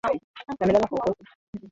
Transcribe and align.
Amelala 0.63 0.89
fofofo 0.89 1.23